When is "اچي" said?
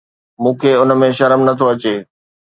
1.71-1.95